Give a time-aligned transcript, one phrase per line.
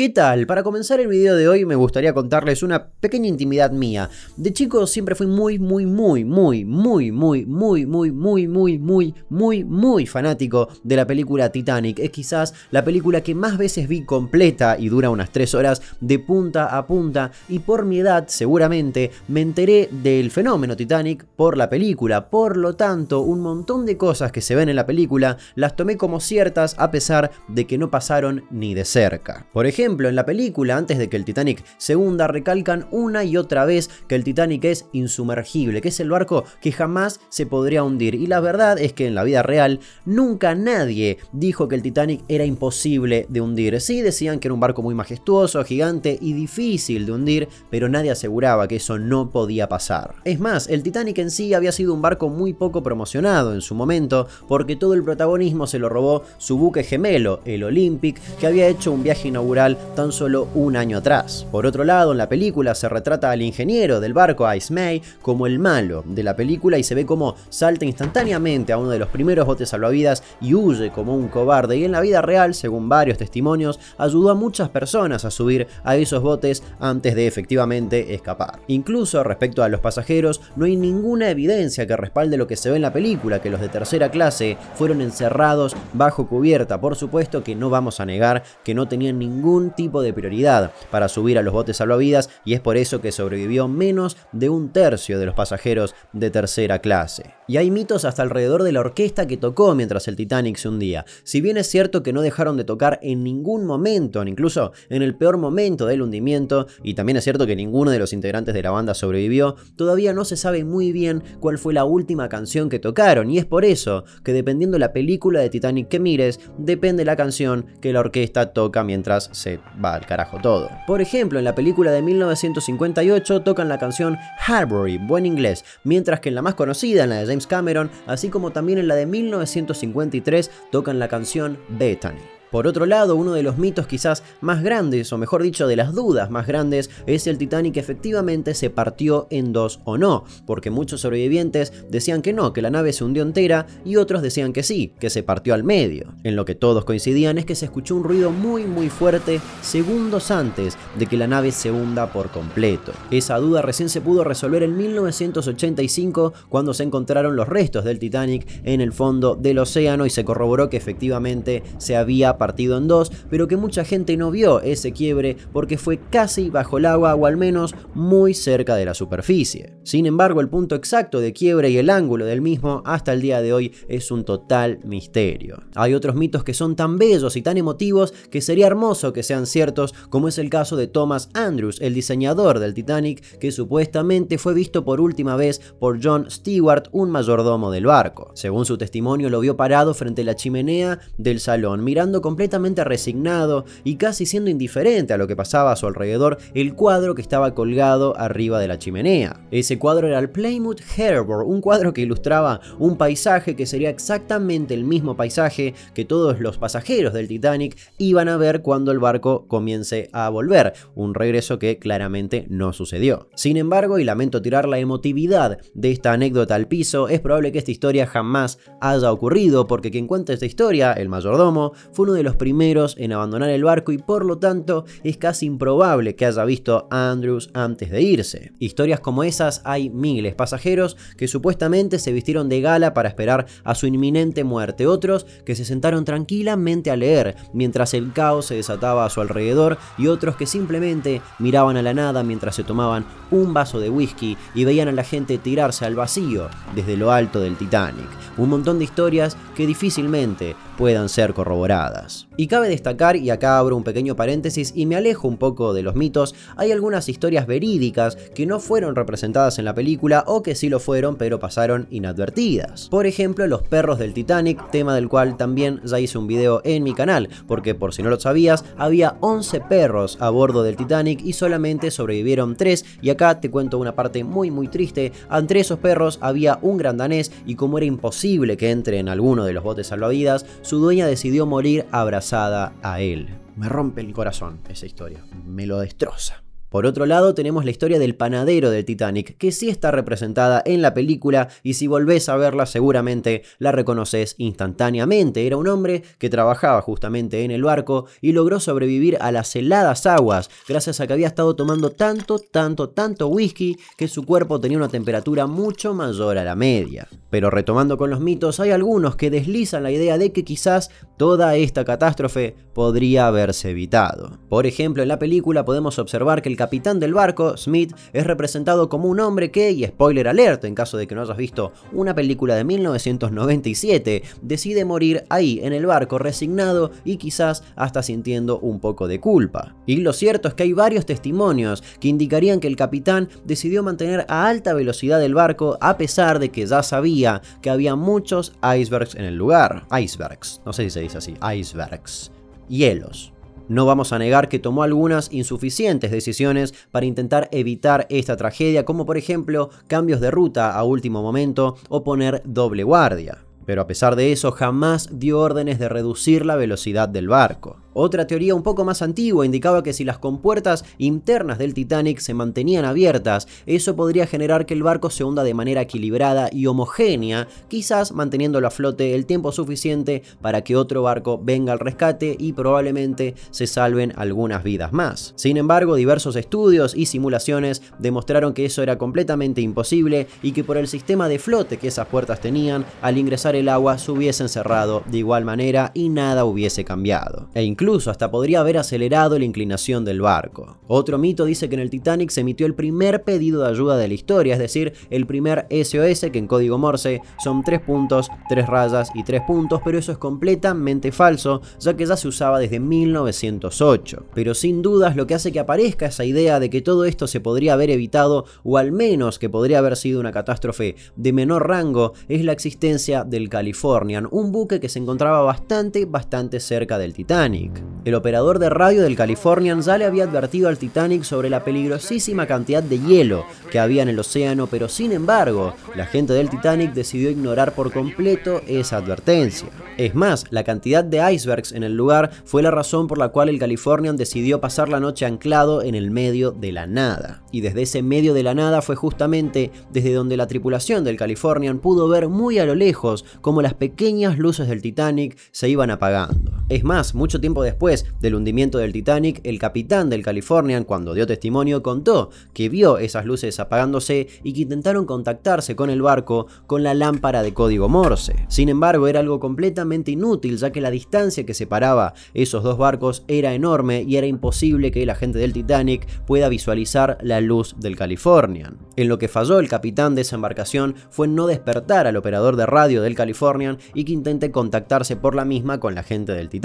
[0.00, 0.46] ¿Qué tal?
[0.46, 4.08] Para comenzar el video de hoy me gustaría contarles una pequeña intimidad mía.
[4.34, 9.14] De chico siempre fui muy, muy, muy, muy, muy, muy, muy, muy, muy, muy, muy,
[9.28, 11.98] muy, muy fanático de la película Titanic.
[11.98, 16.18] Es quizás la película que más veces vi completa y dura unas 3 horas de
[16.18, 21.68] punta a punta y por mi edad seguramente me enteré del fenómeno Titanic por la
[21.68, 22.30] película.
[22.30, 25.98] Por lo tanto, un montón de cosas que se ven en la película las tomé
[25.98, 29.46] como ciertas a pesar de que no pasaron ni de cerca.
[29.52, 33.36] Por ejemplo, en la película, antes de que el Titanic se hunda, recalcan una y
[33.36, 37.82] otra vez que el Titanic es insumergible, que es el barco que jamás se podría
[37.82, 38.14] hundir.
[38.14, 42.22] Y la verdad es que en la vida real nunca nadie dijo que el Titanic
[42.28, 43.80] era imposible de hundir.
[43.80, 48.12] Sí decían que era un barco muy majestuoso, gigante y difícil de hundir, pero nadie
[48.12, 50.14] aseguraba que eso no podía pasar.
[50.24, 53.74] Es más, el Titanic en sí había sido un barco muy poco promocionado en su
[53.74, 58.68] momento, porque todo el protagonismo se lo robó su buque gemelo, el Olympic, que había
[58.68, 61.46] hecho un viaje inaugural tan solo un año atrás.
[61.50, 65.46] Por otro lado, en la película se retrata al ingeniero del barco Ice May como
[65.46, 69.08] el malo de la película y se ve como salta instantáneamente a uno de los
[69.08, 71.76] primeros botes salvavidas y huye como un cobarde.
[71.76, 75.96] Y en la vida real, según varios testimonios, ayudó a muchas personas a subir a
[75.96, 78.60] esos botes antes de efectivamente escapar.
[78.68, 82.76] Incluso respecto a los pasajeros, no hay ninguna evidencia que respalde lo que se ve
[82.76, 86.80] en la película, que los de tercera clase fueron encerrados bajo cubierta.
[86.80, 91.10] Por supuesto que no vamos a negar que no tenían ningún tipo de prioridad para
[91.10, 95.18] subir a los botes salvavidas y es por eso que sobrevivió menos de un tercio
[95.18, 97.34] de los pasajeros de tercera clase.
[97.46, 101.04] Y hay mitos hasta alrededor de la orquesta que tocó mientras el Titanic se hundía.
[101.24, 105.16] Si bien es cierto que no dejaron de tocar en ningún momento, incluso en el
[105.16, 108.70] peor momento del hundimiento, y también es cierto que ninguno de los integrantes de la
[108.70, 113.30] banda sobrevivió, todavía no se sabe muy bien cuál fue la última canción que tocaron,
[113.30, 117.66] y es por eso que dependiendo la película de Titanic que mires, depende la canción
[117.80, 119.49] que la orquesta toca mientras se
[119.82, 120.70] va al carajo todo.
[120.86, 126.28] Por ejemplo, en la película de 1958 tocan la canción Harbury, buen inglés, mientras que
[126.28, 129.06] en la más conocida, en la de James Cameron, así como también en la de
[129.06, 132.39] 1953, tocan la canción Bethany.
[132.50, 135.94] Por otro lado, uno de los mitos quizás más grandes, o mejor dicho, de las
[135.94, 141.02] dudas más grandes, es el Titanic efectivamente se partió en dos o no, porque muchos
[141.02, 144.92] sobrevivientes decían que no, que la nave se hundió entera, y otros decían que sí,
[144.98, 146.14] que se partió al medio.
[146.24, 150.30] En lo que todos coincidían es que se escuchó un ruido muy muy fuerte segundos
[150.30, 152.92] antes de que la nave se hunda por completo.
[153.10, 158.46] Esa duda recién se pudo resolver en 1985 cuando se encontraron los restos del Titanic
[158.64, 163.12] en el fondo del océano y se corroboró que efectivamente se había partido en dos,
[163.28, 167.26] pero que mucha gente no vio ese quiebre porque fue casi bajo el agua o
[167.26, 169.74] al menos muy cerca de la superficie.
[169.82, 173.42] Sin embargo, el punto exacto de quiebre y el ángulo del mismo hasta el día
[173.42, 175.62] de hoy es un total misterio.
[175.74, 179.46] Hay otros mitos que son tan bellos y tan emotivos que sería hermoso que sean
[179.46, 184.54] ciertos, como es el caso de Thomas Andrews, el diseñador del Titanic, que supuestamente fue
[184.54, 188.30] visto por última vez por John Stewart, un mayordomo del barco.
[188.34, 192.84] Según su testimonio, lo vio parado frente a la chimenea del salón, mirando con completamente
[192.84, 197.22] resignado y casi siendo indiferente a lo que pasaba a su alrededor el cuadro que
[197.22, 199.40] estaba colgado arriba de la chimenea.
[199.50, 204.74] Ese cuadro era el Plymouth Harbor, un cuadro que ilustraba un paisaje que sería exactamente
[204.74, 209.48] el mismo paisaje que todos los pasajeros del Titanic iban a ver cuando el barco
[209.48, 213.28] comience a volver, un regreso que claramente no sucedió.
[213.34, 217.58] Sin embargo, y lamento tirar la emotividad de esta anécdota al piso, es probable que
[217.58, 222.19] esta historia jamás haya ocurrido porque quien cuenta esta historia, el mayordomo, fue uno de
[222.22, 226.44] los primeros en abandonar el barco y por lo tanto es casi improbable que haya
[226.44, 228.52] visto a Andrews antes de irse.
[228.58, 233.74] Historias como esas hay miles, pasajeros que supuestamente se vistieron de gala para esperar a
[233.74, 239.04] su inminente muerte, otros que se sentaron tranquilamente a leer mientras el caos se desataba
[239.04, 243.54] a su alrededor y otros que simplemente miraban a la nada mientras se tomaban un
[243.54, 247.56] vaso de whisky y veían a la gente tirarse al vacío desde lo alto del
[247.56, 248.08] Titanic.
[248.36, 252.09] Un montón de historias que difícilmente puedan ser corroboradas.
[252.36, 255.82] Y cabe destacar, y acá abro un pequeño paréntesis y me alejo un poco de
[255.82, 260.54] los mitos, hay algunas historias verídicas que no fueron representadas en la película o que
[260.54, 262.88] sí lo fueron pero pasaron inadvertidas.
[262.88, 266.82] Por ejemplo, los perros del Titanic, tema del cual también ya hice un video en
[266.82, 271.20] mi canal, porque por si no lo sabías, había 11 perros a bordo del Titanic
[271.24, 275.78] y solamente sobrevivieron 3 y acá te cuento una parte muy muy triste, entre esos
[275.78, 279.64] perros había un gran danés y como era imposible que entre en alguno de los
[279.64, 283.28] botes salvavidas, su dueña decidió morir abrazada a él.
[283.56, 286.42] Me rompe el corazón esa historia, me lo destroza.
[286.70, 290.82] Por otro lado, tenemos la historia del panadero del Titanic, que sí está representada en
[290.82, 295.46] la película y si volvés a verla seguramente la reconoces instantáneamente.
[295.46, 300.06] Era un hombre que trabajaba justamente en el barco y logró sobrevivir a las heladas
[300.06, 304.78] aguas gracias a que había estado tomando tanto, tanto, tanto whisky que su cuerpo tenía
[304.78, 307.08] una temperatura mucho mayor a la media.
[307.30, 311.56] Pero retomando con los mitos, hay algunos que deslizan la idea de que quizás toda
[311.56, 314.38] esta catástrofe podría haberse evitado.
[314.48, 318.90] Por ejemplo, en la película podemos observar que el capitán del barco, Smith, es representado
[318.90, 322.14] como un hombre que, y spoiler alert en caso de que no hayas visto una
[322.14, 328.78] película de 1997, decide morir ahí en el barco resignado y quizás hasta sintiendo un
[328.78, 329.74] poco de culpa.
[329.86, 334.26] Y lo cierto es que hay varios testimonios que indicarían que el capitán decidió mantener
[334.28, 339.14] a alta velocidad el barco a pesar de que ya sabía que había muchos icebergs
[339.14, 339.86] en el lugar.
[339.98, 342.30] Icebergs, no sé si se dice así, icebergs.
[342.68, 343.32] Hielos.
[343.70, 349.06] No vamos a negar que tomó algunas insuficientes decisiones para intentar evitar esta tragedia, como
[349.06, 353.44] por ejemplo cambios de ruta a último momento o poner doble guardia.
[353.70, 357.76] Pero a pesar de eso jamás dio órdenes de reducir la velocidad del barco.
[357.92, 362.34] Otra teoría un poco más antigua indicaba que si las compuertas internas del Titanic se
[362.34, 367.48] mantenían abiertas, eso podría generar que el barco se hunda de manera equilibrada y homogénea,
[367.66, 372.52] quizás manteniéndolo a flote el tiempo suficiente para que otro barco venga al rescate y
[372.52, 375.32] probablemente se salven algunas vidas más.
[375.34, 380.76] Sin embargo, diversos estudios y simulaciones demostraron que eso era completamente imposible y que por
[380.76, 385.02] el sistema de flote que esas puertas tenían, al ingresar el agua se hubiesen cerrado
[385.06, 387.48] de igual manera y nada hubiese cambiado.
[387.54, 390.78] E incluso hasta podría haber acelerado la inclinación del barco.
[390.86, 394.08] Otro mito dice que en el Titanic se emitió el primer pedido de ayuda de
[394.08, 398.66] la historia, es decir, el primer SOS, que en código Morse son tres puntos, tres
[398.66, 402.80] rayas y tres puntos, pero eso es completamente falso, ya que ya se usaba desde
[402.80, 404.24] 1908.
[404.34, 407.40] Pero sin dudas lo que hace que aparezca esa idea de que todo esto se
[407.40, 412.14] podría haber evitado, o al menos que podría haber sido una catástrofe de menor rango,
[412.28, 417.82] es la existencia del Californian, un buque que se encontraba bastante, bastante cerca del Titanic.
[418.06, 422.46] El operador de radio del Californian ya le había advertido al Titanic sobre la peligrosísima
[422.46, 426.94] cantidad de hielo que había en el océano, pero sin embargo, la gente del Titanic
[426.94, 429.68] decidió ignorar por completo esa advertencia.
[429.98, 433.50] Es más, la cantidad de icebergs en el lugar fue la razón por la cual
[433.50, 437.42] el Californian decidió pasar la noche anclado en el medio de la nada.
[437.52, 441.80] Y desde ese medio de la nada fue justamente desde donde la tripulación del Californian
[441.80, 446.59] pudo ver muy a lo lejos cómo las pequeñas luces del Titanic se iban apagando.
[446.70, 451.26] Es más, mucho tiempo después del hundimiento del Titanic, el capitán del Californian, cuando dio
[451.26, 456.84] testimonio, contó que vio esas luces apagándose y que intentaron contactarse con el barco con
[456.84, 458.46] la lámpara de código Morse.
[458.46, 463.24] Sin embargo, era algo completamente inútil, ya que la distancia que separaba esos dos barcos
[463.26, 467.96] era enorme y era imposible que la gente del Titanic pueda visualizar la luz del
[467.96, 468.78] Californian.
[468.94, 472.66] En lo que falló el capitán de esa embarcación fue no despertar al operador de
[472.66, 476.59] radio del Californian y que intente contactarse por la misma con la gente del Titanic.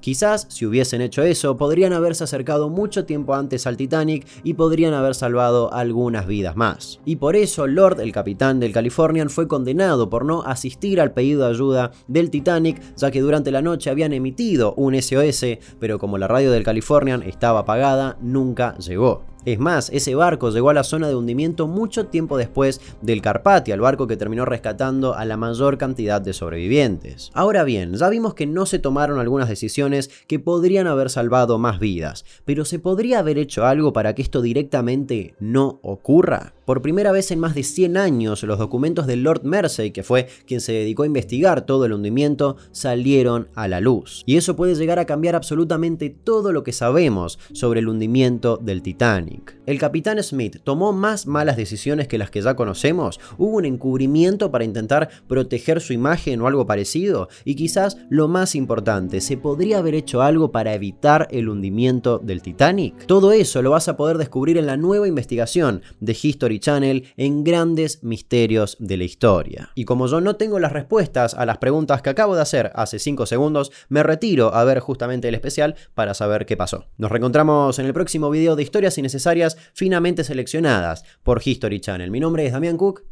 [0.00, 4.94] Quizás, si hubiesen hecho eso, podrían haberse acercado mucho tiempo antes al Titanic y podrían
[4.94, 7.00] haber salvado algunas vidas más.
[7.04, 11.44] Y por eso Lord, el capitán del Californian, fue condenado por no asistir al pedido
[11.44, 16.18] de ayuda del Titanic, ya que durante la noche habían emitido un SOS, pero como
[16.18, 19.35] la radio del Californian estaba apagada, nunca llegó.
[19.46, 23.74] Es más, ese barco llegó a la zona de hundimiento mucho tiempo después del Carpathia,
[23.74, 27.30] el barco que terminó rescatando a la mayor cantidad de sobrevivientes.
[27.32, 31.78] Ahora bien, ya vimos que no se tomaron algunas decisiones que podrían haber salvado más
[31.78, 36.54] vidas, pero ¿se podría haber hecho algo para que esto directamente no ocurra?
[36.64, 40.26] Por primera vez en más de 100 años, los documentos del Lord Mersey, que fue
[40.48, 44.24] quien se dedicó a investigar todo el hundimiento, salieron a la luz.
[44.26, 48.82] Y eso puede llegar a cambiar absolutamente todo lo que sabemos sobre el hundimiento del
[48.82, 49.35] Titanic.
[49.66, 54.50] El capitán Smith tomó más malas decisiones que las que ya conocemos, hubo un encubrimiento
[54.52, 59.78] para intentar proteger su imagen o algo parecido, y quizás lo más importante, ¿se podría
[59.78, 63.06] haber hecho algo para evitar el hundimiento del Titanic?
[63.06, 67.44] Todo eso lo vas a poder descubrir en la nueva investigación de History Channel en
[67.44, 69.70] grandes misterios de la historia.
[69.74, 72.98] Y como yo no tengo las respuestas a las preguntas que acabo de hacer hace
[72.98, 76.86] 5 segundos, me retiro a ver justamente el especial para saber qué pasó.
[76.98, 79.25] Nos reencontramos en el próximo video de historias innecesarias
[79.72, 82.10] finamente seleccionadas por History Channel.
[82.10, 83.04] Mi nombre es Damián Cook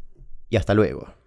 [0.48, 1.23] y hasta luego.